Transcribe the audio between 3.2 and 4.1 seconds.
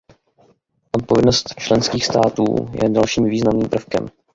významným prvkem.